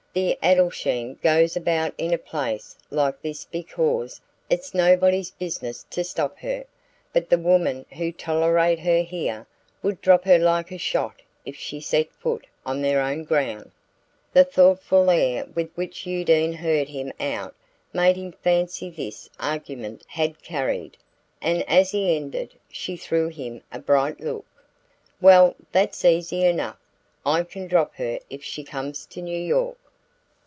[0.13, 6.39] The Adelschein goes about in a place like this because it's nobody's business to stop
[6.39, 6.65] her;
[7.13, 9.47] but the women who tolerate her here
[9.81, 13.71] would drop her like a shot if she set foot on their own ground."
[14.33, 17.55] The thoughtful air with which Undine heard him out
[17.93, 20.97] made him fancy this argument had carried;
[21.41, 24.45] and as be ended she threw him a bright look.
[25.21, 26.79] "Well, that's easy enough:
[27.25, 29.77] I can drop her if she comes to New York."